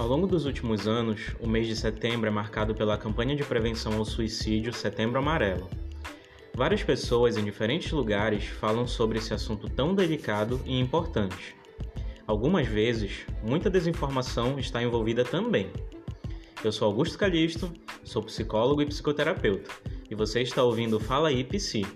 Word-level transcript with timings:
Ao 0.00 0.08
longo 0.08 0.26
dos 0.26 0.46
últimos 0.46 0.88
anos, 0.88 1.36
o 1.38 1.46
mês 1.46 1.66
de 1.66 1.76
setembro 1.76 2.26
é 2.26 2.30
marcado 2.30 2.74
pela 2.74 2.96
campanha 2.96 3.36
de 3.36 3.44
prevenção 3.44 3.98
ao 3.98 4.04
suicídio 4.06 4.72
Setembro 4.72 5.18
Amarelo. 5.18 5.68
Várias 6.54 6.82
pessoas 6.82 7.36
em 7.36 7.44
diferentes 7.44 7.92
lugares 7.92 8.46
falam 8.46 8.86
sobre 8.86 9.18
esse 9.18 9.34
assunto 9.34 9.68
tão 9.68 9.94
delicado 9.94 10.58
e 10.64 10.80
importante. 10.80 11.54
Algumas 12.26 12.66
vezes, 12.66 13.26
muita 13.42 13.68
desinformação 13.68 14.58
está 14.58 14.82
envolvida 14.82 15.22
também. 15.22 15.70
Eu 16.64 16.72
sou 16.72 16.86
Augusto 16.86 17.18
Calixto, 17.18 17.70
sou 18.02 18.22
psicólogo 18.22 18.80
e 18.80 18.86
psicoterapeuta, 18.86 19.70
e 20.10 20.14
você 20.14 20.40
está 20.40 20.62
ouvindo 20.62 20.98
Fala 20.98 21.28
aí 21.28 21.44
Psi, 21.44 21.86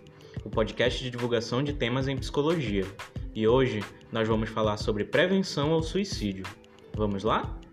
o 0.44 0.50
podcast 0.50 1.02
de 1.02 1.08
divulgação 1.08 1.62
de 1.62 1.72
temas 1.72 2.06
em 2.06 2.18
psicologia. 2.18 2.84
E 3.34 3.48
hoje 3.48 3.82
nós 4.12 4.28
vamos 4.28 4.50
falar 4.50 4.76
sobre 4.76 5.06
prevenção 5.06 5.72
ao 5.72 5.82
suicídio. 5.82 6.44
Vamos 6.94 7.24
lá? 7.24 7.63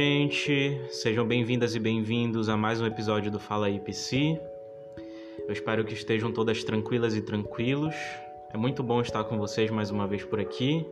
Gente, 0.00 0.80
sejam 0.90 1.26
bem-vindas 1.26 1.74
e 1.74 1.80
bem-vindos 1.80 2.48
a 2.48 2.56
mais 2.56 2.80
um 2.80 2.86
episódio 2.86 3.32
do 3.32 3.40
Fala 3.40 3.66
aí 3.66 3.80
PC. 3.80 4.40
Eu 5.40 5.52
espero 5.52 5.84
que 5.84 5.92
estejam 5.92 6.30
todas 6.30 6.62
tranquilas 6.62 7.16
e 7.16 7.20
tranquilos. 7.20 7.96
É 8.54 8.56
muito 8.56 8.80
bom 8.80 9.00
estar 9.00 9.24
com 9.24 9.36
vocês 9.36 9.72
mais 9.72 9.90
uma 9.90 10.06
vez 10.06 10.22
por 10.22 10.38
aqui. 10.38 10.86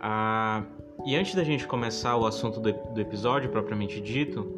Ah, 0.00 0.64
e 1.06 1.14
antes 1.14 1.36
da 1.36 1.44
gente 1.44 1.64
começar 1.68 2.16
o 2.16 2.26
assunto 2.26 2.58
do, 2.58 2.72
do 2.72 3.00
episódio 3.00 3.50
propriamente 3.50 4.00
dito, 4.00 4.52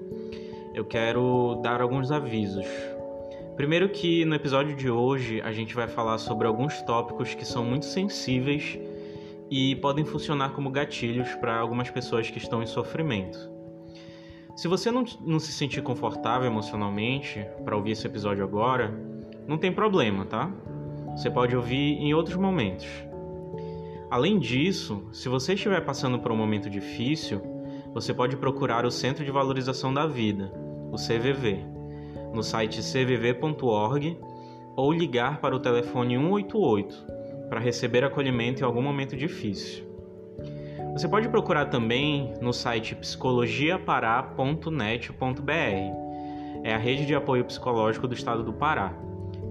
eu 0.73 0.87
quero 0.87 1.61
dar 1.63 1.83
alguns 1.83 2.11
avisos. 2.11 2.65
Primeiro 3.57 3.91
que 3.91 4.25
no 4.25 4.35
episódio 4.35 4.75
de 4.75 4.89
hoje 4.89 5.43
a 5.43 5.53
gente 5.53 5.75
vai 5.75 5.87
falar 5.87 6.17
sobre 6.17 6.47
alguns 6.47 6.81
tópicos 6.81 7.35
que 7.35 7.45
são 7.45 7.63
muito 7.63 7.85
sensíveis 7.85 8.79
e 9.51 9.77
podem 9.77 10.05
funcionar 10.05 10.55
como 10.55 10.71
gatilhos 10.71 11.29
para 11.35 11.59
algumas 11.59 11.91
pessoas 11.91 12.31
que 12.31 12.39
estão 12.39 12.63
em 12.63 12.67
sofrimento. 12.67 13.50
Se 14.61 14.69
você 14.69 14.91
não, 14.91 15.07
não 15.23 15.39
se 15.39 15.53
sentir 15.53 15.81
confortável 15.81 16.47
emocionalmente 16.47 17.43
para 17.65 17.75
ouvir 17.75 17.93
esse 17.93 18.07
episódio 18.07 18.45
agora, 18.45 18.95
não 19.49 19.57
tem 19.57 19.73
problema, 19.73 20.27
tá? 20.27 20.53
Você 21.17 21.31
pode 21.31 21.57
ouvir 21.57 21.97
em 21.97 22.13
outros 22.13 22.37
momentos. 22.37 22.87
Além 24.11 24.39
disso, 24.39 25.09
se 25.15 25.31
você 25.31 25.55
estiver 25.55 25.83
passando 25.83 26.19
por 26.19 26.31
um 26.31 26.37
momento 26.37 26.69
difícil, 26.69 27.41
você 27.95 28.13
pode 28.13 28.37
procurar 28.37 28.85
o 28.85 28.91
Centro 28.91 29.25
de 29.25 29.31
Valorização 29.31 29.95
da 29.95 30.07
Vida, 30.07 30.53
o 30.93 30.97
CVV, 30.97 31.65
no 32.35 32.43
site 32.43 32.83
cvv.org 32.83 34.19
ou 34.77 34.93
ligar 34.93 35.41
para 35.41 35.57
o 35.57 35.61
telefone 35.61 36.19
188 36.19 37.07
para 37.49 37.61
receber 37.61 38.05
acolhimento 38.05 38.61
em 38.61 38.67
algum 38.67 38.83
momento 38.83 39.17
difícil. 39.17 39.90
Você 40.93 41.09
pode 41.09 41.29
procurar 41.29 41.67
também 41.67 42.35
no 42.41 42.53
site 42.53 42.95
psicologiapará.net.br. 42.95 45.51
É 46.63 46.75
a 46.75 46.79
rede 46.79 47.07
de 47.07 47.15
apoio 47.15 47.43
psicológico 47.45 48.07
do 48.07 48.15
estado 48.15 48.43
do 48.43 48.53
Pará. 48.53 48.93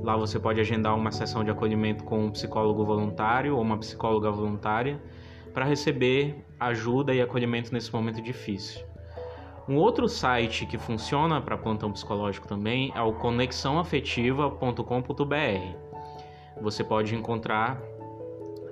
Lá 0.03 0.15
você 0.15 0.39
pode 0.39 0.61
agendar 0.61 0.95
uma 0.95 1.11
sessão 1.11 1.43
de 1.43 1.51
acolhimento 1.51 2.03
com 2.03 2.25
um 2.25 2.31
psicólogo 2.31 2.85
voluntário 2.85 3.55
ou 3.55 3.61
uma 3.61 3.77
psicóloga 3.77 4.31
voluntária 4.31 5.01
para 5.53 5.65
receber 5.65 6.43
ajuda 6.59 7.13
e 7.13 7.21
acolhimento 7.21 7.73
nesse 7.73 7.93
momento 7.93 8.21
difícil. 8.21 8.83
Um 9.67 9.75
outro 9.75 10.07
site 10.07 10.65
que 10.65 10.77
funciona 10.77 11.41
para 11.41 11.57
plantão 11.57 11.91
psicológico 11.91 12.47
também 12.47 12.93
é 12.95 13.01
o 13.01 13.11
conexãoafetiva.com.br 13.13 15.89
você 16.61 16.83
pode 16.83 17.15
encontrar 17.15 17.81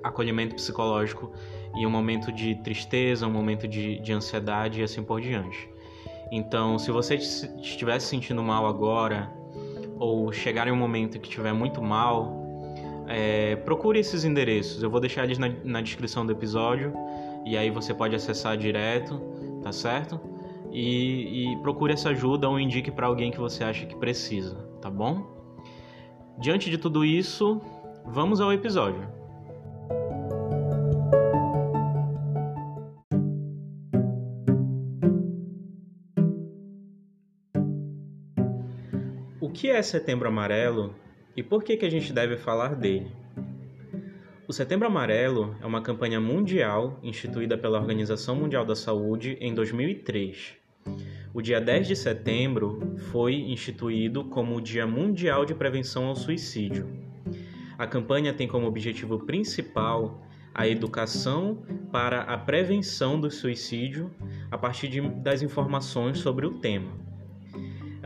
acolhimento 0.04 0.56
psicológico 0.56 1.32
em 1.78 1.86
um 1.86 1.90
momento 1.90 2.32
de 2.32 2.56
tristeza, 2.56 3.28
um 3.28 3.32
momento 3.32 3.68
de, 3.68 4.00
de 4.00 4.14
ansiedade 4.14 4.82
e 4.82 4.84
assim 4.84 5.04
por 5.04 5.22
diante. 5.22 5.70
Então, 6.32 6.78
se 6.78 6.92
você 6.92 7.16
estiver 7.16 8.00
se 8.00 8.08
sentindo 8.08 8.44
mal 8.44 8.66
agora, 8.66 9.32
ou 9.98 10.32
chegar 10.32 10.68
em 10.68 10.72
um 10.72 10.76
momento 10.76 11.20
que 11.20 11.28
estiver 11.28 11.54
muito 11.54 11.82
mal, 11.82 12.46
é, 13.08 13.56
procure 13.58 14.00
esses 14.00 14.26
endereços. 14.26 14.84
Eu 14.84 14.90
vou 14.90 15.00
deixar 15.00 15.24
eles 15.24 15.38
na, 15.38 15.50
na, 15.64 15.82
descrição 15.82 16.26
do 16.26 16.32
episódio 16.32 16.94
e 17.46 17.58
aí 17.58 17.70
você 17.70 17.94
pode 17.94 18.14
acessar 18.14 18.58
direto, 18.58 19.20
tá 19.64 19.72
certo? 19.72 20.20
E, 20.72 21.54
e 21.54 21.58
procure 21.62 21.94
essa 21.94 22.10
ajuda 22.10 22.50
ou 22.50 22.60
indique 22.60 22.92
para 22.92 23.08
alguém 23.08 23.32
que 23.32 23.40
você 23.40 23.64
acha 23.64 23.86
que 23.86 23.96
precisa, 23.96 24.56
tá 24.82 24.90
bom? 24.90 25.26
Diante 26.38 26.70
de 26.70 26.78
tudo 26.78 27.06
isso, 27.06 27.62
Vamos 28.10 28.40
ao 28.40 28.54
episódio. 28.54 29.17
É 39.78 39.82
Setembro 39.84 40.28
Amarelo 40.28 40.96
e 41.36 41.44
por 41.44 41.64
que, 41.64 41.78
que 41.78 41.86
a 41.86 41.92
gente 41.92 42.12
deve 42.12 42.36
falar 42.36 42.74
dele? 42.74 43.12
O 44.48 44.52
Setembro 44.52 44.88
Amarelo 44.88 45.56
é 45.62 45.68
uma 45.68 45.84
campanha 45.84 46.20
mundial 46.20 47.00
instituída 47.04 47.56
pela 47.56 47.80
Organização 47.80 48.36
Mundial 48.36 48.66
da 48.66 48.76
Saúde 48.76 49.38
em 49.40 49.54
2003. 49.54 50.56
O 51.32 51.44
dia 51.44 51.62
10 51.62 51.90
de 51.90 51.96
setembro 51.96 52.96
foi 53.12 53.36
instituído 53.36 54.24
como 54.26 54.56
o 54.56 54.62
Dia 54.62 54.88
Mundial 54.88 55.46
de 55.46 55.54
Prevenção 55.54 56.08
ao 56.08 56.16
Suicídio. 56.16 56.90
A 57.78 57.86
campanha 57.86 58.34
tem 58.34 58.48
como 58.48 58.66
objetivo 58.66 59.20
principal 59.28 60.26
a 60.56 60.68
educação 60.68 61.64
para 61.92 62.22
a 62.22 62.36
prevenção 62.36 63.22
do 63.22 63.30
suicídio 63.30 64.10
a 64.50 64.58
partir 64.58 64.88
de, 64.88 65.02
das 65.02 65.44
informações 65.44 66.18
sobre 66.18 66.48
o 66.48 66.56
tema. 66.56 67.07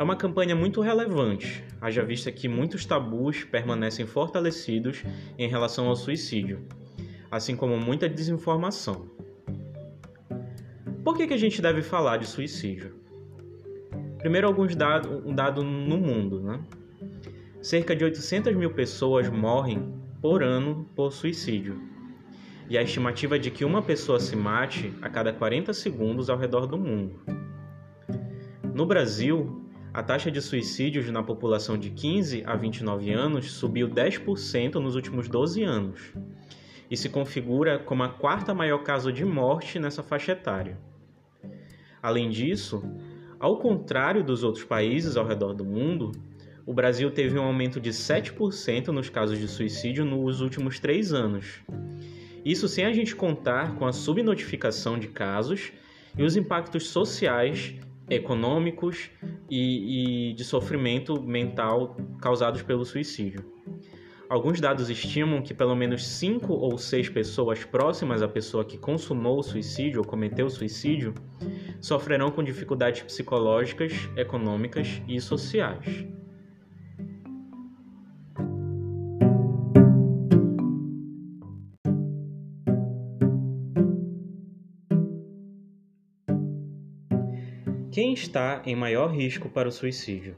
É 0.01 0.03
uma 0.03 0.15
campanha 0.15 0.55
muito 0.55 0.81
relevante, 0.81 1.63
haja 1.79 2.03
vista 2.03 2.31
que 2.31 2.47
muitos 2.47 2.87
tabus 2.87 3.43
permanecem 3.43 4.03
fortalecidos 4.03 5.03
em 5.37 5.47
relação 5.47 5.87
ao 5.87 5.95
suicídio, 5.95 6.65
assim 7.29 7.55
como 7.55 7.77
muita 7.77 8.09
desinformação. 8.09 9.05
Por 11.03 11.15
que, 11.15 11.27
que 11.27 11.35
a 11.35 11.37
gente 11.37 11.61
deve 11.61 11.83
falar 11.83 12.17
de 12.17 12.25
suicídio? 12.25 12.95
Primeiro, 14.17 14.47
alguns 14.47 14.75
dados 14.75 15.23
um 15.23 15.35
dado 15.35 15.63
no 15.63 15.99
mundo. 15.99 16.41
Né? 16.41 16.59
Cerca 17.61 17.95
de 17.95 18.03
800 18.03 18.55
mil 18.55 18.71
pessoas 18.71 19.29
morrem 19.29 19.93
por 20.19 20.41
ano 20.41 20.89
por 20.95 21.13
suicídio. 21.13 21.79
E 22.67 22.75
a 22.75 22.81
estimativa 22.81 23.35
é 23.35 23.39
de 23.39 23.51
que 23.51 23.63
uma 23.63 23.83
pessoa 23.83 24.19
se 24.19 24.35
mate 24.35 24.91
a 24.99 25.07
cada 25.07 25.31
40 25.31 25.71
segundos 25.73 26.27
ao 26.27 26.39
redor 26.39 26.65
do 26.65 26.75
mundo. 26.75 27.19
No 28.73 28.87
Brasil, 28.87 29.61
a 29.93 30.01
taxa 30.01 30.31
de 30.31 30.41
suicídios 30.41 31.09
na 31.09 31.21
população 31.21 31.77
de 31.77 31.89
15 31.89 32.43
a 32.45 32.55
29 32.55 33.11
anos 33.11 33.51
subiu 33.51 33.89
10% 33.89 34.75
nos 34.75 34.95
últimos 34.95 35.27
12 35.27 35.63
anos 35.63 36.13
e 36.89 36.95
se 36.95 37.09
configura 37.09 37.77
como 37.77 38.03
a 38.03 38.09
quarta 38.09 38.53
maior 38.53 38.79
causa 38.83 39.11
de 39.11 39.25
morte 39.25 39.79
nessa 39.79 40.01
faixa 40.01 40.31
etária. 40.31 40.77
Além 42.01 42.29
disso, 42.29 42.81
ao 43.37 43.57
contrário 43.57 44.23
dos 44.23 44.43
outros 44.43 44.63
países 44.63 45.17
ao 45.17 45.27
redor 45.27 45.53
do 45.53 45.65
mundo, 45.65 46.11
o 46.65 46.73
Brasil 46.73 47.11
teve 47.11 47.37
um 47.37 47.43
aumento 47.43 47.79
de 47.79 47.89
7% 47.89 48.87
nos 48.87 49.09
casos 49.09 49.37
de 49.37 49.47
suicídio 49.47 50.05
nos 50.05 50.39
últimos 50.39 50.79
três 50.79 51.11
anos. 51.11 51.61
Isso 52.45 52.67
sem 52.67 52.85
a 52.85 52.93
gente 52.93 53.15
contar 53.15 53.75
com 53.75 53.85
a 53.85 53.91
subnotificação 53.91 54.97
de 54.97 55.09
casos 55.09 55.73
e 56.17 56.23
os 56.23 56.35
impactos 56.35 56.87
sociais, 56.87 57.75
econômicos 58.11 59.09
e, 59.49 60.29
e 60.29 60.33
de 60.33 60.43
sofrimento 60.43 61.21
mental 61.21 61.95
causados 62.21 62.61
pelo 62.61 62.85
suicídio. 62.85 63.43
Alguns 64.29 64.61
dados 64.61 64.89
estimam 64.89 65.41
que 65.41 65.53
pelo 65.53 65.75
menos 65.75 66.05
5 66.07 66.53
ou 66.53 66.77
6 66.77 67.09
pessoas 67.09 67.65
próximas 67.65 68.21
à 68.21 68.27
pessoa 68.27 68.63
que 68.63 68.77
consumou 68.77 69.39
o 69.39 69.43
suicídio 69.43 69.99
ou 69.99 70.07
cometeu 70.07 70.45
o 70.45 70.49
suicídio 70.49 71.13
sofrerão 71.81 72.31
com 72.31 72.43
dificuldades 72.43 73.01
psicológicas, 73.01 73.93
econômicas 74.15 75.01
e 75.07 75.19
sociais. 75.19 76.05
Quem 87.91 88.13
está 88.13 88.61
em 88.65 88.73
maior 88.73 89.11
risco 89.13 89.49
para 89.49 89.67
o 89.67 89.71
suicídio? 89.71 90.37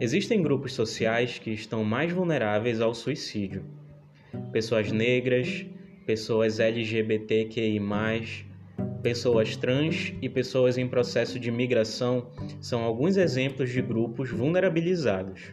Existem 0.00 0.42
grupos 0.42 0.72
sociais 0.72 1.38
que 1.38 1.50
estão 1.50 1.84
mais 1.84 2.10
vulneráveis 2.10 2.80
ao 2.80 2.94
suicídio. 2.94 3.62
Pessoas 4.50 4.90
negras, 4.90 5.66
pessoas 6.06 6.60
LGBTQI, 6.60 7.78
pessoas 9.02 9.54
trans 9.54 10.14
e 10.22 10.30
pessoas 10.30 10.78
em 10.78 10.88
processo 10.88 11.38
de 11.38 11.50
migração 11.50 12.30
são 12.58 12.82
alguns 12.82 13.18
exemplos 13.18 13.68
de 13.68 13.82
grupos 13.82 14.30
vulnerabilizados. 14.30 15.52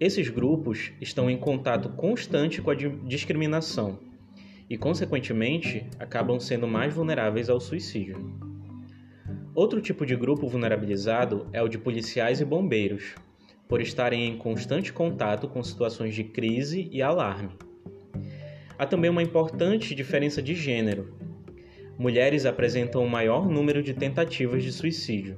Esses 0.00 0.28
grupos 0.28 0.90
estão 1.00 1.30
em 1.30 1.36
contato 1.38 1.90
constante 1.90 2.60
com 2.60 2.72
a 2.72 2.74
discriminação 2.74 4.00
e, 4.68 4.76
consequentemente, 4.76 5.86
acabam 6.00 6.40
sendo 6.40 6.66
mais 6.66 6.92
vulneráveis 6.92 7.48
ao 7.48 7.60
suicídio. 7.60 8.47
Outro 9.58 9.80
tipo 9.80 10.06
de 10.06 10.14
grupo 10.14 10.46
vulnerabilizado 10.46 11.48
é 11.52 11.60
o 11.60 11.66
de 11.66 11.76
policiais 11.76 12.40
e 12.40 12.44
bombeiros, 12.44 13.16
por 13.66 13.80
estarem 13.80 14.28
em 14.28 14.38
constante 14.38 14.92
contato 14.92 15.48
com 15.48 15.60
situações 15.64 16.14
de 16.14 16.22
crise 16.22 16.88
e 16.92 17.02
alarme. 17.02 17.50
Há 18.78 18.86
também 18.86 19.10
uma 19.10 19.20
importante 19.20 19.96
diferença 19.96 20.40
de 20.40 20.54
gênero. 20.54 21.12
Mulheres 21.98 22.46
apresentam 22.46 23.04
o 23.04 23.10
maior 23.10 23.48
número 23.48 23.82
de 23.82 23.94
tentativas 23.94 24.62
de 24.62 24.70
suicídio, 24.70 25.34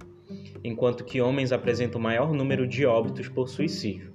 enquanto 0.63 1.03
que 1.03 1.23
homens 1.23 1.51
apresentam 1.51 1.99
o 1.99 2.05
maior 2.05 2.31
número 2.35 2.67
de 2.67 2.85
óbitos 2.85 3.27
por 3.27 3.49
suicídio. 3.49 4.13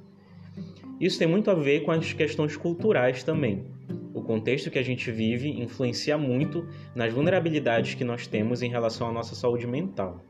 Isso 1.01 1.17
tem 1.17 1.27
muito 1.27 1.49
a 1.49 1.55
ver 1.55 1.79
com 1.79 1.89
as 1.89 2.13
questões 2.13 2.55
culturais 2.55 3.23
também. 3.23 3.65
O 4.15 4.21
contexto 4.21 4.71
que 4.71 4.79
a 4.79 4.83
gente 4.83 5.11
vive 5.11 5.49
influencia 5.49 6.17
muito 6.17 6.65
nas 6.95 7.11
vulnerabilidades 7.11 7.95
que 7.95 8.05
nós 8.05 8.25
temos 8.25 8.61
em 8.61 8.69
relação 8.69 9.09
à 9.09 9.11
nossa 9.11 9.35
saúde 9.35 9.67
mental. 9.67 10.23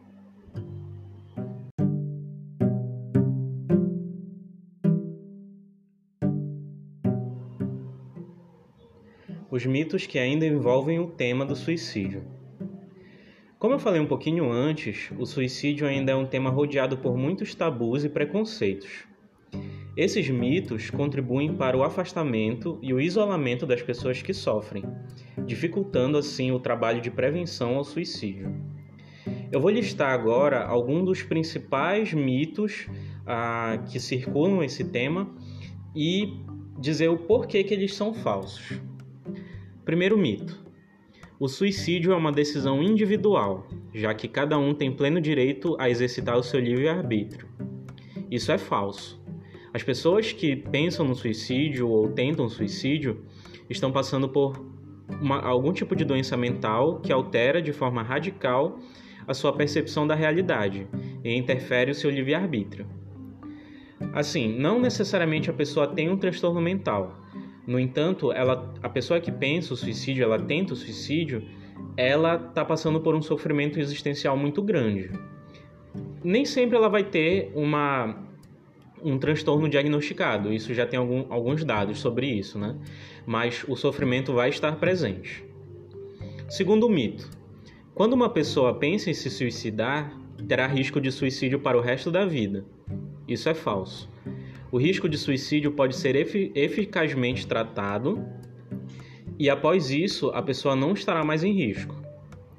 os 9.51 9.65
mitos 9.65 10.05
que 10.05 10.19
ainda 10.19 10.45
envolvem 10.45 10.99
o 10.99 11.07
tema 11.07 11.45
do 11.45 11.55
suicídio. 11.55 12.25
Como 13.57 13.73
eu 13.73 13.79
falei 13.79 14.01
um 14.01 14.07
pouquinho 14.07 14.51
antes, 14.51 15.09
o 15.17 15.25
suicídio 15.25 15.87
ainda 15.87 16.11
é 16.11 16.15
um 16.15 16.25
tema 16.25 16.49
rodeado 16.49 16.97
por 16.97 17.15
muitos 17.15 17.55
tabus 17.55 18.03
e 18.03 18.09
preconceitos. 18.09 19.05
Esses 19.95 20.29
mitos 20.29 20.89
contribuem 20.89 21.55
para 21.55 21.77
o 21.77 21.83
afastamento 21.83 22.77
e 22.81 22.93
o 22.93 22.99
isolamento 22.99 23.65
das 23.65 23.81
pessoas 23.81 24.21
que 24.21 24.33
sofrem, 24.33 24.83
dificultando 25.45 26.17
assim 26.17 26.51
o 26.51 26.59
trabalho 26.59 26.99
de 26.99 27.09
prevenção 27.09 27.77
ao 27.77 27.83
suicídio. 27.85 28.53
Eu 29.49 29.61
vou 29.61 29.71
listar 29.71 30.11
agora 30.11 30.65
alguns 30.65 31.05
dos 31.05 31.23
principais 31.23 32.13
mitos 32.13 32.87
ah, 33.25 33.81
que 33.89 33.97
circulam 33.97 34.61
esse 34.61 34.83
tema 34.83 35.33
e 35.95 36.41
dizer 36.77 37.07
o 37.07 37.17
porquê 37.17 37.63
que 37.63 37.73
eles 37.73 37.93
são 37.95 38.13
falsos. 38.13 38.77
Primeiro 39.85 40.17
mito: 40.17 40.61
o 41.39 41.47
suicídio 41.47 42.11
é 42.11 42.15
uma 42.17 42.33
decisão 42.33 42.83
individual, 42.83 43.65
já 43.93 44.13
que 44.13 44.27
cada 44.27 44.57
um 44.57 44.73
tem 44.73 44.91
pleno 44.91 45.21
direito 45.21 45.77
a 45.79 45.89
exercitar 45.89 46.37
o 46.37 46.43
seu 46.43 46.59
livre-arbítrio. 46.59 47.47
Isso 48.29 48.51
é 48.51 48.57
falso. 48.57 49.24
As 49.75 49.83
pessoas 49.83 50.31
que 50.31 50.55
pensam 50.55 51.05
no 51.05 51.13
suicídio 51.13 51.89
ou 51.89 52.07
tentam 52.07 52.47
suicídio 52.47 53.25
estão 53.69 53.91
passando 53.91 54.29
por 54.29 54.65
uma, 55.21 55.41
algum 55.41 55.73
tipo 55.73 55.93
de 55.97 56.05
doença 56.05 56.37
mental 56.37 57.01
que 57.01 57.11
altera 57.11 57.61
de 57.61 57.73
forma 57.73 58.01
radical 58.01 58.79
a 59.27 59.33
sua 59.33 59.51
percepção 59.51 60.07
da 60.07 60.15
realidade 60.15 60.87
e 61.25 61.35
interfere 61.35 61.91
o 61.91 61.93
seu 61.93 62.09
livre-arbítrio. 62.09 62.87
Assim, 64.13 64.57
não 64.57 64.79
necessariamente 64.79 65.49
a 65.49 65.53
pessoa 65.53 65.87
tem 65.87 66.09
um 66.09 66.15
transtorno 66.15 66.61
mental, 66.61 67.21
no 67.67 67.77
entanto, 67.77 68.31
ela, 68.31 68.73
a 68.81 68.87
pessoa 68.87 69.19
que 69.19 69.29
pensa 69.29 69.73
o 69.73 69.75
suicídio, 69.75 70.23
ela 70.23 70.39
tenta 70.39 70.71
o 70.71 70.77
suicídio, 70.77 71.43
ela 71.97 72.35
está 72.35 72.63
passando 72.63 73.01
por 73.01 73.13
um 73.13 73.21
sofrimento 73.21 73.77
existencial 73.77 74.37
muito 74.37 74.61
grande. 74.61 75.11
Nem 76.23 76.45
sempre 76.45 76.77
ela 76.77 76.87
vai 76.87 77.03
ter 77.03 77.51
uma, 77.53 78.25
um 79.11 79.17
transtorno 79.17 79.69
diagnosticado, 79.69 80.53
isso 80.53 80.73
já 80.73 80.85
tem 80.85 80.97
algum, 80.99 81.25
alguns 81.29 81.63
dados 81.63 81.99
sobre 81.99 82.27
isso, 82.27 82.57
né? 82.57 82.75
Mas 83.25 83.63
o 83.67 83.75
sofrimento 83.75 84.33
vai 84.33 84.49
estar 84.49 84.75
presente. 84.77 85.43
Segundo 86.49 86.89
mito, 86.89 87.29
quando 87.93 88.13
uma 88.13 88.29
pessoa 88.29 88.73
pensa 88.73 89.09
em 89.09 89.13
se 89.13 89.29
suicidar, 89.29 90.17
terá 90.47 90.67
risco 90.67 90.99
de 90.99 91.11
suicídio 91.11 91.59
para 91.59 91.77
o 91.77 91.81
resto 91.81 92.11
da 92.11 92.25
vida. 92.25 92.65
Isso 93.27 93.49
é 93.49 93.53
falso 93.53 94.09
o 94.75 94.77
risco 94.77 95.07
de 95.07 95.17
suicídio 95.17 95.71
pode 95.71 95.95
ser 95.95 96.17
eficazmente 96.53 97.47
tratado 97.47 98.25
e 99.39 99.49
após 99.49 99.89
isso 99.89 100.31
a 100.31 100.41
pessoa 100.41 100.75
não 100.75 100.91
estará 100.91 101.23
mais 101.23 101.45
em 101.45 101.53
risco. 101.53 101.95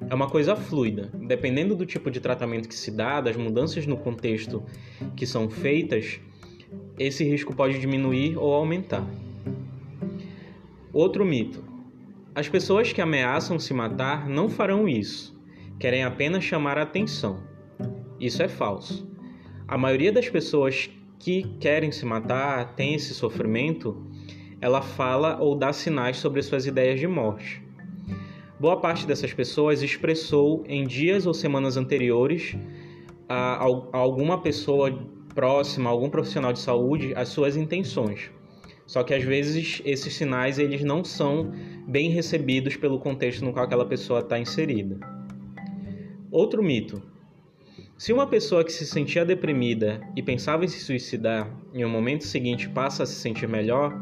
É 0.09 0.15
uma 0.15 0.27
coisa 0.27 0.55
fluida, 0.55 1.11
dependendo 1.13 1.75
do 1.75 1.85
tipo 1.85 2.09
de 2.09 2.19
tratamento 2.19 2.67
que 2.67 2.73
se 2.73 2.89
dá, 2.89 3.21
das 3.21 3.35
mudanças 3.35 3.85
no 3.85 3.95
contexto 3.95 4.63
que 5.15 5.27
são 5.27 5.47
feitas, 5.47 6.19
esse 6.97 7.23
risco 7.23 7.55
pode 7.55 7.79
diminuir 7.79 8.37
ou 8.37 8.53
aumentar. 8.53 9.05
Outro 10.91 11.25
mito: 11.25 11.63
as 12.33 12.47
pessoas 12.47 12.91
que 12.91 13.01
ameaçam 13.01 13.59
se 13.59 13.73
matar 13.73 14.27
não 14.27 14.49
farão 14.49 14.87
isso, 14.87 15.39
querem 15.79 16.03
apenas 16.03 16.43
chamar 16.43 16.77
a 16.77 16.83
atenção. 16.83 17.43
Isso 18.19 18.41
é 18.41 18.47
falso. 18.47 19.07
A 19.67 19.77
maioria 19.77 20.11
das 20.11 20.29
pessoas 20.29 20.89
que 21.19 21.43
querem 21.59 21.91
se 21.91 22.05
matar, 22.05 22.75
têm 22.75 22.93
esse 22.93 23.13
sofrimento, 23.13 24.01
ela 24.61 24.81
fala 24.81 25.37
ou 25.39 25.55
dá 25.55 25.73
sinais 25.73 26.17
sobre 26.17 26.41
suas 26.41 26.65
ideias 26.65 26.99
de 26.99 27.07
morte. 27.07 27.61
Boa 28.59 28.79
parte 28.79 29.05
dessas 29.05 29.33
pessoas 29.33 29.83
expressou 29.83 30.63
em 30.67 30.87
dias 30.87 31.27
ou 31.27 31.33
semanas 31.33 31.77
anteriores 31.77 32.55
a, 33.29 33.63
alguma 33.91 34.41
pessoa 34.41 34.91
próxima, 35.37 35.87
algum 35.87 36.09
profissional 36.09 36.51
de 36.51 36.57
saúde, 36.57 37.13
as 37.15 37.29
suas 37.29 37.55
intenções. 37.55 38.31
Só 38.87 39.03
que 39.03 39.13
às 39.13 39.23
vezes 39.23 39.83
esses 39.85 40.15
sinais 40.15 40.57
eles 40.57 40.83
não 40.83 41.03
são 41.03 41.53
bem 41.87 42.09
recebidos 42.09 42.75
pelo 42.75 42.97
contexto 42.97 43.45
no 43.45 43.53
qual 43.53 43.65
aquela 43.65 43.85
pessoa 43.85 44.21
está 44.21 44.39
inserida. 44.39 44.97
Outro 46.31 46.63
mito: 46.63 47.03
se 47.95 48.11
uma 48.11 48.25
pessoa 48.25 48.63
que 48.63 48.71
se 48.71 48.87
sentia 48.87 49.23
deprimida 49.23 50.01
e 50.15 50.23
pensava 50.23 50.65
em 50.65 50.67
se 50.67 50.79
suicidar 50.79 51.55
em 51.71 51.85
um 51.85 51.89
momento 51.89 52.23
seguinte 52.23 52.67
passa 52.67 53.03
a 53.03 53.05
se 53.05 53.13
sentir 53.13 53.47
melhor, 53.47 53.93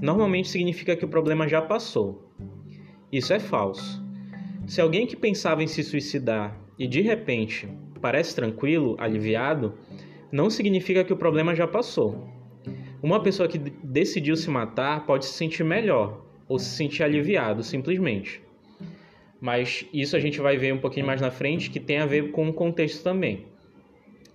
normalmente 0.00 0.48
significa 0.48 0.96
que 0.96 1.04
o 1.04 1.08
problema 1.08 1.46
já 1.46 1.60
passou. 1.60 2.32
Isso 3.12 3.34
é 3.34 3.38
falso. 3.38 4.02
Se 4.66 4.80
alguém 4.80 5.06
que 5.06 5.14
pensava 5.14 5.62
em 5.62 5.66
se 5.66 5.84
suicidar 5.84 6.58
e 6.78 6.88
de 6.88 7.02
repente 7.02 7.68
parece 8.00 8.34
tranquilo, 8.34 8.96
aliviado, 8.98 9.74
não 10.30 10.50
significa 10.50 11.04
que 11.04 11.12
o 11.12 11.16
problema 11.16 11.54
já 11.54 11.66
passou. 11.66 12.28
Uma 13.02 13.22
pessoa 13.22 13.48
que 13.48 13.58
decidiu 13.58 14.36
se 14.36 14.50
matar 14.50 15.06
pode 15.06 15.26
se 15.26 15.32
sentir 15.32 15.64
melhor 15.64 16.24
ou 16.48 16.58
se 16.58 16.70
sentir 16.76 17.02
aliviado 17.02 17.62
simplesmente 17.62 18.42
mas 19.40 19.86
isso 19.92 20.14
a 20.14 20.20
gente 20.20 20.38
vai 20.40 20.56
ver 20.56 20.74
um 20.74 20.78
pouquinho 20.78 21.06
mais 21.06 21.20
na 21.20 21.30
frente 21.30 21.70
que 21.70 21.80
tem 21.80 21.98
a 21.98 22.06
ver 22.06 22.30
com 22.30 22.48
o 22.48 22.52
contexto 22.52 23.02
também. 23.02 23.46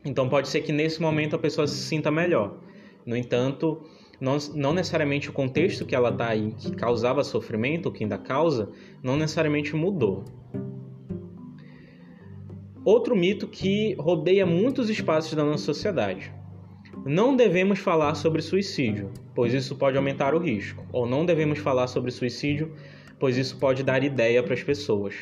Então 0.03 0.27
pode 0.27 0.47
ser 0.47 0.61
que 0.61 0.71
nesse 0.71 1.01
momento 1.01 1.35
a 1.35 1.39
pessoa 1.39 1.67
se 1.67 1.77
sinta 1.77 2.09
melhor. 2.09 2.57
No 3.05 3.15
entanto, 3.15 3.83
não, 4.19 4.73
necessariamente 4.73 5.29
o 5.29 5.33
contexto 5.33 5.85
que 5.85 5.95
ela 5.95 6.09
está 6.09 6.29
aí, 6.29 6.53
que 6.57 6.71
causava 6.71 7.23
sofrimento, 7.23 7.87
ou 7.87 7.91
que 7.91 8.03
ainda 8.03 8.17
causa, 8.17 8.71
não 9.03 9.15
necessariamente 9.15 9.75
mudou. 9.75 10.25
Outro 12.85 13.15
mito 13.15 13.47
que 13.47 13.95
rodeia 13.95 14.45
muitos 14.45 14.91
espaços 14.91 15.33
da 15.33 15.43
nossa 15.43 15.63
sociedade. 15.63 16.31
Não 17.03 17.35
devemos 17.35 17.79
falar 17.79 18.13
sobre 18.13 18.43
suicídio, 18.43 19.09
pois 19.33 19.55
isso 19.55 19.75
pode 19.75 19.97
aumentar 19.97 20.35
o 20.35 20.37
risco. 20.37 20.85
Ou 20.93 21.07
não 21.07 21.25
devemos 21.25 21.57
falar 21.57 21.87
sobre 21.87 22.11
suicídio, 22.11 22.71
pois 23.19 23.37
isso 23.37 23.57
pode 23.57 23.81
dar 23.81 24.03
ideia 24.03 24.43
para 24.43 24.53
as 24.53 24.61
pessoas. 24.61 25.15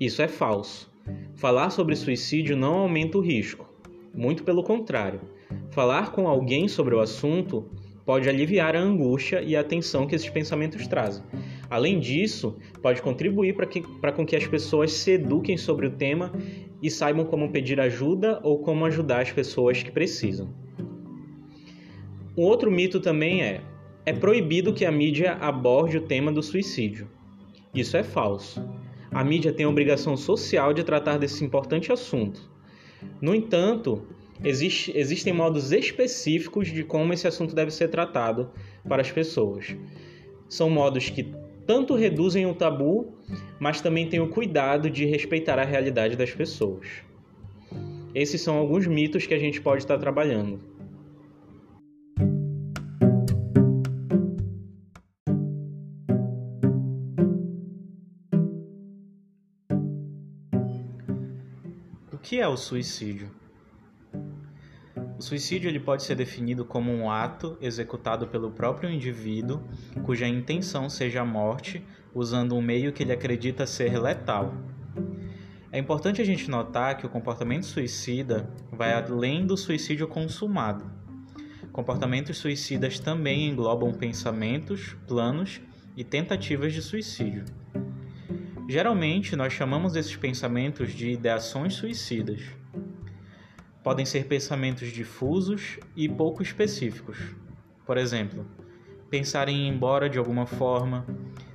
Isso 0.00 0.20
é 0.20 0.26
falso. 0.26 0.92
Falar 1.36 1.70
sobre 1.70 1.94
suicídio 1.94 2.56
não 2.56 2.74
aumenta 2.78 3.16
o 3.16 3.20
risco. 3.20 3.72
Muito 4.12 4.42
pelo 4.42 4.64
contrário. 4.64 5.20
Falar 5.70 6.10
com 6.10 6.26
alguém 6.26 6.66
sobre 6.66 6.96
o 6.96 7.00
assunto 7.00 7.70
pode 8.04 8.28
aliviar 8.28 8.74
a 8.74 8.80
angústia 8.80 9.40
e 9.40 9.54
a 9.54 9.62
tensão 9.62 10.04
que 10.04 10.16
esses 10.16 10.30
pensamentos 10.30 10.86
trazem. 10.88 11.22
Além 11.70 12.00
disso, 12.00 12.56
pode 12.82 13.02
contribuir 13.02 13.54
para 13.54 14.12
com 14.12 14.24
que 14.24 14.34
as 14.34 14.46
pessoas 14.46 14.92
se 14.92 15.12
eduquem 15.12 15.56
sobre 15.56 15.86
o 15.86 15.90
tema 15.90 16.32
e 16.82 16.90
saibam 16.90 17.24
como 17.24 17.50
pedir 17.50 17.80
ajuda 17.80 18.40
ou 18.42 18.58
como 18.58 18.84
ajudar 18.86 19.22
as 19.22 19.32
pessoas 19.32 19.82
que 19.82 19.90
precisam. 19.90 20.48
Um 22.36 22.42
outro 22.42 22.70
mito 22.70 23.00
também 23.00 23.42
é: 23.42 23.60
é 24.06 24.12
proibido 24.12 24.72
que 24.72 24.84
a 24.84 24.92
mídia 24.92 25.32
aborde 25.34 25.98
o 25.98 26.02
tema 26.02 26.30
do 26.30 26.42
suicídio. 26.42 27.08
Isso 27.74 27.96
é 27.96 28.02
falso. 28.02 28.62
A 29.10 29.24
mídia 29.24 29.52
tem 29.52 29.66
a 29.66 29.68
obrigação 29.68 30.16
social 30.16 30.72
de 30.72 30.84
tratar 30.84 31.18
desse 31.18 31.44
importante 31.44 31.92
assunto. 31.92 32.50
No 33.20 33.34
entanto, 33.34 34.06
existe, 34.44 34.92
existem 34.96 35.32
modos 35.32 35.72
específicos 35.72 36.68
de 36.68 36.84
como 36.84 37.12
esse 37.12 37.26
assunto 37.26 37.54
deve 37.54 37.70
ser 37.70 37.88
tratado 37.88 38.50
para 38.88 39.02
as 39.02 39.10
pessoas. 39.10 39.76
São 40.48 40.70
modos 40.70 41.10
que 41.10 41.34
tanto 41.68 41.94
reduzem 41.94 42.46
o 42.46 42.54
tabu, 42.54 43.12
mas 43.60 43.82
também 43.82 44.08
têm 44.08 44.20
o 44.20 44.30
cuidado 44.30 44.88
de 44.88 45.04
respeitar 45.04 45.58
a 45.58 45.64
realidade 45.64 46.16
das 46.16 46.30
pessoas. 46.30 46.88
Esses 48.14 48.40
são 48.40 48.56
alguns 48.56 48.86
mitos 48.86 49.26
que 49.26 49.34
a 49.34 49.38
gente 49.38 49.60
pode 49.60 49.82
estar 49.82 49.98
trabalhando. 49.98 50.58
O 62.10 62.16
que 62.22 62.40
é 62.40 62.48
o 62.48 62.56
suicídio? 62.56 63.30
O 65.18 65.22
suicídio 65.22 65.68
ele 65.68 65.80
pode 65.80 66.04
ser 66.04 66.14
definido 66.14 66.64
como 66.64 66.92
um 66.92 67.10
ato 67.10 67.58
executado 67.60 68.28
pelo 68.28 68.52
próprio 68.52 68.88
indivíduo 68.88 69.60
cuja 70.04 70.28
intenção 70.28 70.88
seja 70.88 71.22
a 71.22 71.24
morte 71.24 71.84
usando 72.14 72.54
um 72.54 72.62
meio 72.62 72.92
que 72.92 73.02
ele 73.02 73.10
acredita 73.10 73.66
ser 73.66 74.00
letal. 74.00 74.54
É 75.72 75.78
importante 75.78 76.22
a 76.22 76.24
gente 76.24 76.48
notar 76.48 76.96
que 76.96 77.04
o 77.04 77.08
comportamento 77.08 77.66
suicida 77.66 78.48
vai 78.70 78.92
além 78.92 79.44
do 79.44 79.56
suicídio 79.56 80.06
consumado. 80.06 80.88
Comportamentos 81.72 82.38
suicidas 82.38 83.00
também 83.00 83.48
englobam 83.48 83.92
pensamentos, 83.92 84.96
planos 85.08 85.60
e 85.96 86.04
tentativas 86.04 86.72
de 86.72 86.80
suicídio. 86.80 87.44
Geralmente, 88.68 89.34
nós 89.34 89.52
chamamos 89.52 89.96
esses 89.96 90.14
pensamentos 90.14 90.92
de 90.92 91.10
ideações 91.10 91.74
suicidas 91.74 92.40
podem 93.82 94.04
ser 94.04 94.26
pensamentos 94.26 94.88
difusos 94.92 95.78
e 95.96 96.08
pouco 96.08 96.42
específicos. 96.42 97.18
Por 97.86 97.96
exemplo, 97.96 98.46
pensar 99.10 99.48
em 99.48 99.66
ir 99.66 99.68
embora 99.68 100.08
de 100.08 100.18
alguma 100.18 100.46
forma, 100.46 101.06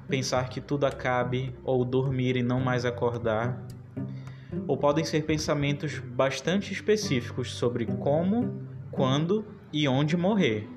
pensar 0.07 0.49
que 0.49 0.61
tudo 0.61 0.85
acabe 0.85 1.55
ou 1.63 1.83
dormir 1.85 2.35
e 2.35 2.43
não 2.43 2.59
mais 2.59 2.85
acordar. 2.85 3.65
Ou 4.67 4.77
podem 4.77 5.03
ser 5.03 5.25
pensamentos 5.25 5.99
bastante 5.99 6.71
específicos 6.71 7.53
sobre 7.53 7.85
como, 7.85 8.61
quando 8.91 9.45
e 9.71 9.87
onde 9.87 10.15
morrer. 10.15 10.69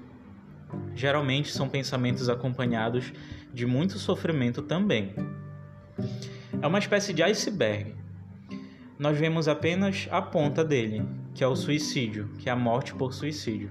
Geralmente 0.94 1.52
são 1.52 1.68
pensamentos 1.68 2.28
acompanhados 2.28 3.12
de 3.52 3.66
muito 3.66 3.98
sofrimento 3.98 4.62
também. 4.62 5.14
É 6.60 6.66
uma 6.66 6.78
espécie 6.78 7.12
de 7.12 7.22
iceberg. 7.22 7.94
Nós 8.98 9.18
vemos 9.18 9.46
apenas 9.46 10.08
a 10.10 10.22
ponta 10.22 10.64
dele, 10.64 11.04
que 11.34 11.44
é 11.44 11.46
o 11.46 11.54
suicídio, 11.54 12.30
que 12.38 12.48
é 12.48 12.52
a 12.52 12.56
morte 12.56 12.94
por 12.94 13.12
suicídio. 13.12 13.70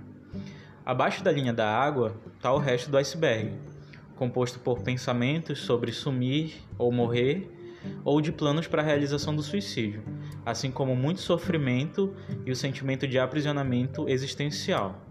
Abaixo 0.86 1.24
da 1.24 1.32
linha 1.32 1.52
da 1.52 1.68
água 1.68 2.16
está 2.36 2.54
o 2.54 2.60
resto 2.60 2.92
do 2.92 2.98
iceberg, 2.98 3.54
composto 4.16 4.60
por 4.60 4.82
pensamentos 4.84 5.60
sobre 5.60 5.92
sumir 5.92 6.54
ou 6.78 6.92
morrer, 6.92 7.52
ou 8.04 8.22
de 8.22 8.32
planos 8.32 8.68
para 8.68 8.84
a 8.84 8.86
realização 8.86 9.36
do 9.36 9.42
suicídio, 9.42 10.04
assim 10.46 10.70
como 10.70 10.96
muito 10.96 11.22
sofrimento 11.22 12.14
e 12.46 12.52
o 12.52 12.56
sentimento 12.56 13.08
de 13.08 13.18
aprisionamento 13.18 14.08
existencial. 14.08 15.05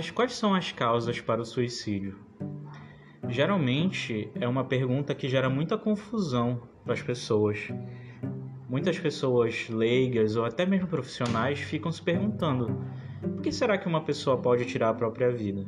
Mas 0.00 0.10
quais 0.10 0.32
são 0.34 0.54
as 0.54 0.72
causas 0.72 1.20
para 1.20 1.42
o 1.42 1.44
suicídio? 1.44 2.16
Geralmente 3.28 4.30
é 4.34 4.48
uma 4.48 4.64
pergunta 4.64 5.14
que 5.14 5.28
gera 5.28 5.50
muita 5.50 5.76
confusão 5.76 6.62
para 6.82 6.94
as 6.94 7.02
pessoas. 7.02 7.68
Muitas 8.66 8.98
pessoas 8.98 9.68
leigas 9.68 10.36
ou 10.36 10.46
até 10.46 10.64
mesmo 10.64 10.86
profissionais 10.86 11.58
ficam 11.58 11.92
se 11.92 12.00
perguntando: 12.00 12.82
por 13.20 13.42
que 13.42 13.52
será 13.52 13.76
que 13.76 13.86
uma 13.86 14.00
pessoa 14.02 14.38
pode 14.38 14.64
tirar 14.64 14.88
a 14.88 14.94
própria 14.94 15.30
vida? 15.30 15.66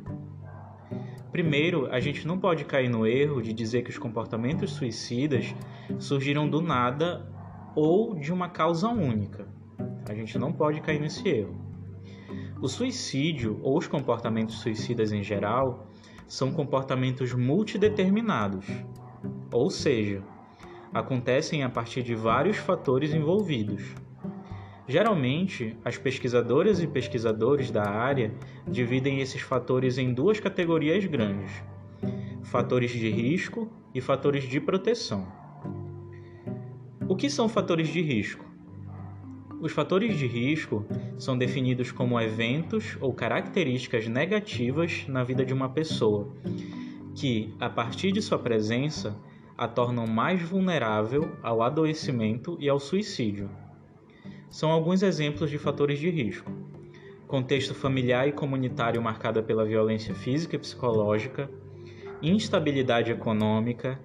Primeiro, 1.31 1.85
a 1.91 1.99
gente 1.99 2.25
não 2.25 2.39
pode 2.39 2.65
cair 2.65 2.89
no 2.89 3.05
erro 3.05 3.39
de 3.39 3.53
dizer 3.53 3.83
que 3.83 3.91
os 3.91 3.99
comportamentos 3.99 4.71
suicidas 4.71 5.53
surgiram 5.99 6.49
do 6.49 6.59
nada 6.59 7.31
ou 7.75 8.15
de 8.15 8.33
uma 8.33 8.49
causa 8.49 8.87
única. 8.87 9.47
A 10.09 10.15
gente 10.15 10.39
não 10.39 10.51
pode 10.51 10.81
cair 10.81 10.99
nesse 10.99 11.29
erro. 11.29 11.62
O 12.63 12.69
suicídio 12.69 13.59
ou 13.61 13.77
os 13.77 13.87
comportamentos 13.87 14.59
suicidas 14.59 15.11
em 15.11 15.21
geral 15.21 15.85
são 16.29 16.49
comportamentos 16.49 17.33
multideterminados, 17.33 18.65
ou 19.51 19.69
seja, 19.69 20.23
acontecem 20.93 21.61
a 21.61 21.69
partir 21.69 22.03
de 22.03 22.15
vários 22.15 22.55
fatores 22.55 23.13
envolvidos. 23.13 23.93
Geralmente, 24.87 25.75
as 25.83 25.97
pesquisadoras 25.97 26.81
e 26.81 26.87
pesquisadores 26.87 27.69
da 27.69 27.83
área 27.83 28.33
dividem 28.65 29.19
esses 29.19 29.41
fatores 29.41 29.97
em 29.97 30.13
duas 30.13 30.39
categorias 30.39 31.03
grandes: 31.03 31.51
fatores 32.43 32.91
de 32.91 33.09
risco 33.09 33.69
e 33.93 33.99
fatores 33.99 34.45
de 34.45 34.61
proteção. 34.61 35.27
O 37.09 37.15
que 37.17 37.29
são 37.29 37.49
fatores 37.49 37.89
de 37.89 38.01
risco? 38.01 38.52
Os 39.63 39.71
fatores 39.71 40.19
de 40.19 40.27
risco 40.27 40.85
são 41.17 41.37
definidos 41.37 41.89
como 41.89 42.19
eventos 42.19 42.97
ou 42.99 43.13
características 43.13 44.05
negativas 44.09 45.05
na 45.07 45.23
vida 45.23 45.45
de 45.45 45.53
uma 45.53 45.69
pessoa, 45.69 46.27
que, 47.15 47.55
a 47.61 47.69
partir 47.69 48.11
de 48.11 48.21
sua 48.21 48.37
presença, 48.37 49.17
a 49.57 49.65
tornam 49.65 50.05
mais 50.05 50.41
vulnerável 50.41 51.31
ao 51.41 51.61
adoecimento 51.61 52.57
e 52.59 52.67
ao 52.67 52.77
suicídio. 52.77 53.49
São 54.49 54.69
alguns 54.69 55.01
exemplos 55.01 55.49
de 55.49 55.57
fatores 55.57 55.97
de 55.97 56.09
risco: 56.09 56.51
contexto 57.25 57.73
familiar 57.73 58.27
e 58.27 58.33
comunitário 58.33 59.01
marcado 59.01 59.41
pela 59.43 59.63
violência 59.63 60.13
física 60.13 60.57
e 60.57 60.59
psicológica, 60.59 61.49
instabilidade 62.21 63.13
econômica, 63.13 63.97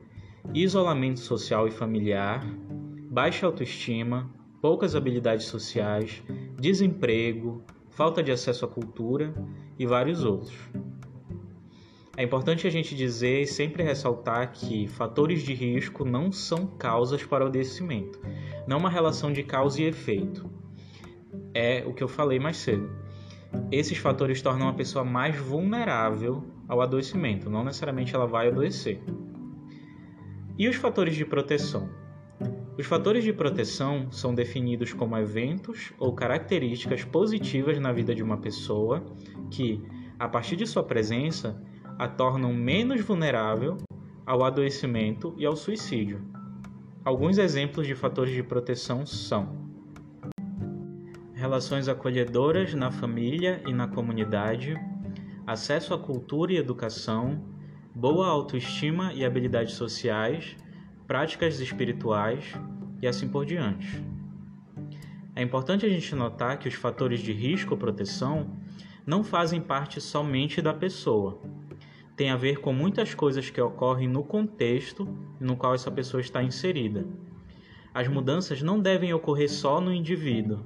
isolamento 0.55 1.19
social 1.19 1.67
e 1.67 1.73
familiar, 1.73 2.47
baixa 3.11 3.45
autoestima, 3.45 4.38
poucas 4.61 4.97
habilidades 4.97 5.47
sociais, 5.47 6.23
desemprego, 6.59 7.63
falta 7.91 8.23
de 8.23 8.33
acesso 8.33 8.65
à 8.65 8.69
cultura 8.69 9.35
e 9.79 9.87
vários 9.87 10.25
outros. 10.25 10.57
É 12.17 12.25
importante 12.25 12.67
a 12.67 12.71
gente 12.71 12.97
dizer 12.97 13.43
e 13.43 13.47
sempre 13.47 13.85
ressaltar 13.85 14.51
que 14.51 14.89
fatores 14.89 15.43
de 15.43 15.55
risco 15.55 16.05
não 16.05 16.33
são 16.33 16.67
causas 16.67 17.25
para 17.25 17.45
o 17.45 17.47
adoecimento, 17.47 18.21
não 18.67 18.79
uma 18.79 18.91
relação 18.91 19.33
de 19.33 19.45
causa 19.45 19.81
e 19.81 19.85
efeito. 19.85 20.51
É 21.55 21.85
o 21.87 21.95
que 21.95 22.03
eu 22.03 22.09
falei 22.09 22.41
mais 22.41 22.57
cedo. 22.57 22.91
Esses 23.71 23.99
fatores 23.99 24.43
tornam 24.43 24.69
a 24.69 24.75
pessoa 24.75 25.05
mais 25.05 25.37
vulnerável 25.37 26.45
ao 26.67 26.81
adoecimento, 26.81 27.49
não 27.49 27.63
necessariamente 27.63 28.15
ela 28.15 28.27
vai 28.27 28.49
adoecer. 28.49 29.01
E 30.59 30.69
os 30.69 30.75
fatores 30.75 31.15
de 31.15 31.25
proteção? 31.25 31.89
Os 32.79 32.87
fatores 32.87 33.25
de 33.25 33.33
proteção 33.33 34.13
são 34.13 34.33
definidos 34.33 34.93
como 34.93 35.19
eventos 35.19 35.93
ou 35.99 36.15
características 36.15 37.03
positivas 37.03 37.77
na 37.81 37.93
vida 37.93 38.15
de 38.15 38.23
uma 38.23 38.37
pessoa 38.37 39.05
que, 39.51 39.83
a 40.17 40.29
partir 40.29 40.55
de 40.55 40.65
sua 40.65 40.85
presença, 40.85 41.61
a 41.99 42.07
tornam 42.07 42.55
menos 42.55 43.01
vulnerável 43.01 43.79
ao 44.25 44.45
adoecimento 44.45 45.35
e 45.37 45.45
ao 45.45 45.57
suicídio. 45.57 46.23
Alguns 47.05 47.37
exemplos 47.37 47.85
de 47.85 47.97
fatores 47.97 48.33
de 48.33 48.45
proteção 48.45 49.05
são 49.05 49.67
relações 51.35 51.89
acolhedoras 51.89 52.75
na 52.75 52.93
família 52.93 53.61
e 53.67 53.73
na 53.73 53.89
comunidade, 53.89 54.77
acesso 55.45 55.95
à 55.95 55.99
cultura 55.99 56.53
e 56.53 56.59
educação, 56.59 57.43
boa 57.93 58.29
autoestima 58.29 59.13
e 59.15 59.25
habilidades 59.25 59.75
sociais 59.75 60.57
práticas 61.09 61.59
espirituais 61.59 62.55
e 63.01 63.09
assim 63.09 63.27
por 63.27 63.47
diante. 63.47 64.05
É 65.35 65.43
importante 65.43 65.87
a 65.87 65.89
gente 65.89 66.15
notar 66.15 66.59
que 66.59 66.69
os 66.69 66.75
fatores 66.75 67.21
de 67.21 67.33
risco 67.33 67.73
ou 67.73 67.79
proteção 67.79 68.51
não 69.07 69.25
fazem 69.25 69.59
parte 69.59 70.03
somente 70.03 70.61
da 70.61 70.75
pessoa. 70.75 71.41
Tem 72.15 72.29
a 72.29 72.37
ver 72.37 72.61
com 72.61 72.75
muitas 72.75 73.15
coisas 73.15 73.49
que 73.49 73.59
ocorrem 73.59 74.07
no 74.07 74.23
contexto 74.23 75.09
no 75.41 75.57
qual 75.57 75.75
essa 75.75 75.91
pessoa 75.91 76.21
está 76.21 76.43
inserida. 76.43 77.07
As 77.95 78.07
mudanças 78.07 78.61
não 78.61 78.79
devem 78.79 79.15
ocorrer 79.15 79.51
só 79.51 79.81
no 79.81 79.95
indivíduo. 79.95 80.63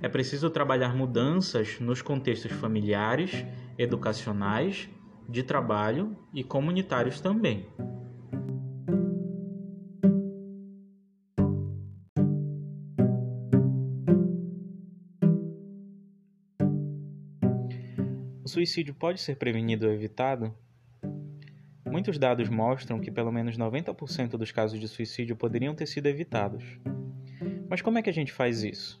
É 0.00 0.08
preciso 0.08 0.48
trabalhar 0.48 0.94
mudanças 0.94 1.80
nos 1.80 2.00
contextos 2.00 2.52
familiares, 2.52 3.44
educacionais, 3.76 4.88
de 5.28 5.42
trabalho 5.42 6.16
e 6.32 6.44
comunitários 6.44 7.20
também. 7.20 7.66
Suicídio 18.66 18.94
pode 18.94 19.20
ser 19.20 19.36
prevenido 19.36 19.86
ou 19.86 19.92
evitado? 19.92 20.52
Muitos 21.86 22.18
dados 22.18 22.48
mostram 22.48 22.98
que 22.98 23.12
pelo 23.12 23.30
menos 23.30 23.56
90% 23.56 24.30
dos 24.30 24.50
casos 24.50 24.80
de 24.80 24.88
suicídio 24.88 25.36
poderiam 25.36 25.72
ter 25.72 25.86
sido 25.86 26.06
evitados. 26.06 26.64
Mas 27.70 27.80
como 27.80 27.98
é 27.98 28.02
que 28.02 28.10
a 28.10 28.12
gente 28.12 28.32
faz 28.32 28.64
isso? 28.64 29.00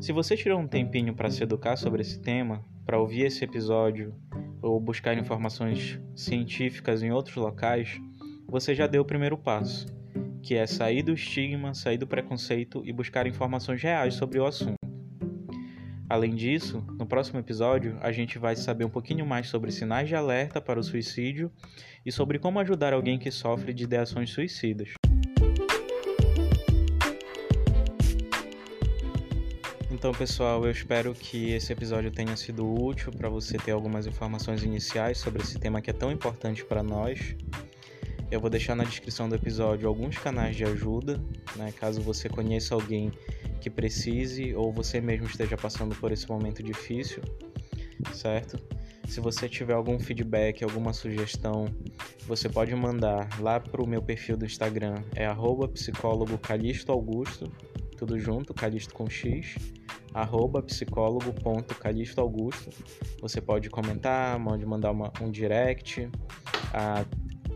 Se 0.00 0.12
você 0.12 0.36
tirou 0.36 0.60
um 0.60 0.68
tempinho 0.68 1.12
para 1.12 1.28
se 1.28 1.42
educar 1.42 1.74
sobre 1.74 2.02
esse 2.02 2.20
tema, 2.20 2.64
para 2.86 3.00
ouvir 3.00 3.22
esse 3.22 3.44
episódio 3.44 4.14
ou 4.62 4.78
buscar 4.78 5.18
informações 5.18 6.00
científicas 6.14 7.02
em 7.02 7.10
outros 7.10 7.34
locais, 7.34 8.00
você 8.46 8.76
já 8.76 8.86
deu 8.86 9.02
o 9.02 9.06
primeiro 9.06 9.36
passo, 9.36 9.86
que 10.40 10.54
é 10.54 10.68
sair 10.68 11.02
do 11.02 11.12
estigma, 11.12 11.74
sair 11.74 11.98
do 11.98 12.06
preconceito 12.06 12.80
e 12.84 12.92
buscar 12.92 13.26
informações 13.26 13.82
reais 13.82 14.14
sobre 14.14 14.38
o 14.38 14.46
assunto. 14.46 14.81
Além 16.12 16.34
disso, 16.34 16.84
no 16.98 17.06
próximo 17.06 17.40
episódio, 17.40 17.96
a 18.02 18.12
gente 18.12 18.38
vai 18.38 18.54
saber 18.54 18.84
um 18.84 18.90
pouquinho 18.90 19.24
mais 19.24 19.48
sobre 19.48 19.72
sinais 19.72 20.06
de 20.06 20.14
alerta 20.14 20.60
para 20.60 20.78
o 20.78 20.82
suicídio 20.82 21.50
e 22.04 22.12
sobre 22.12 22.38
como 22.38 22.60
ajudar 22.60 22.92
alguém 22.92 23.18
que 23.18 23.30
sofre 23.30 23.72
de 23.72 23.84
ideações 23.84 24.28
suicidas. 24.28 24.90
Então, 29.90 30.12
pessoal, 30.12 30.62
eu 30.66 30.70
espero 30.70 31.14
que 31.14 31.52
esse 31.52 31.72
episódio 31.72 32.10
tenha 32.10 32.36
sido 32.36 32.70
útil 32.70 33.10
para 33.10 33.30
você 33.30 33.56
ter 33.56 33.70
algumas 33.70 34.06
informações 34.06 34.62
iniciais 34.62 35.16
sobre 35.16 35.42
esse 35.42 35.58
tema 35.58 35.80
que 35.80 35.88
é 35.88 35.94
tão 35.94 36.12
importante 36.12 36.62
para 36.62 36.82
nós. 36.82 37.34
Eu 38.30 38.38
vou 38.38 38.50
deixar 38.50 38.74
na 38.74 38.84
descrição 38.84 39.30
do 39.30 39.34
episódio 39.34 39.88
alguns 39.88 40.18
canais 40.18 40.56
de 40.56 40.64
ajuda, 40.64 41.18
né, 41.56 41.72
caso 41.72 42.02
você 42.02 42.28
conheça 42.28 42.74
alguém 42.74 43.10
que 43.62 43.70
precise 43.70 44.54
ou 44.56 44.72
você 44.72 45.00
mesmo 45.00 45.26
esteja 45.26 45.56
passando 45.56 45.94
por 45.94 46.10
esse 46.10 46.28
momento 46.28 46.64
difícil, 46.64 47.22
certo? 48.12 48.58
Se 49.06 49.20
você 49.20 49.48
tiver 49.48 49.74
algum 49.74 50.00
feedback, 50.00 50.64
alguma 50.64 50.92
sugestão, 50.92 51.66
você 52.26 52.48
pode 52.48 52.74
mandar 52.74 53.28
lá 53.40 53.60
para 53.60 53.80
o 53.80 53.86
meu 53.86 54.02
perfil 54.02 54.36
do 54.36 54.44
Instagram, 54.44 55.04
é 55.14 55.24
psicólogo 55.68 56.36
Calixto 56.38 56.90
Augusto, 56.90 57.44
tudo 57.96 58.18
junto, 58.18 58.52
Calixto 58.52 58.92
com 58.94 59.08
X, 59.08 59.54
arroba 60.12 60.60
psicólogo.calixtoaugusto. 60.60 62.70
Você 63.20 63.40
pode 63.40 63.70
comentar, 63.70 64.40
pode 64.40 64.66
mandar 64.66 64.90
uma, 64.90 65.12
um 65.20 65.30
direct, 65.30 66.10
a 66.74 67.04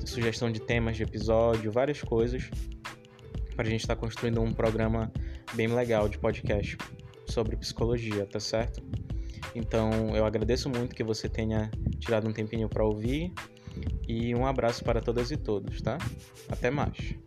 sugestão 0.04 0.52
de 0.52 0.60
temas 0.60 0.96
de 0.96 1.02
episódio, 1.02 1.72
várias 1.72 2.00
coisas, 2.00 2.48
para 3.56 3.66
a 3.66 3.70
gente 3.70 3.80
estar 3.80 3.96
tá 3.96 4.00
construindo 4.00 4.40
um 4.40 4.52
programa 4.52 5.10
bem 5.56 5.68
legal 5.68 6.08
de 6.08 6.18
podcast 6.18 6.76
sobre 7.26 7.56
psicologia, 7.56 8.26
tá 8.26 8.38
certo? 8.38 8.82
Então 9.54 10.14
eu 10.14 10.26
agradeço 10.26 10.68
muito 10.68 10.94
que 10.94 11.02
você 11.02 11.28
tenha 11.28 11.70
tirado 11.98 12.28
um 12.28 12.32
tempinho 12.32 12.68
para 12.68 12.84
ouvir 12.84 13.32
e 14.06 14.34
um 14.34 14.46
abraço 14.46 14.84
para 14.84 15.00
todas 15.00 15.30
e 15.30 15.36
todos, 15.36 15.80
tá? 15.80 15.96
Até 16.48 16.70
mais. 16.70 17.25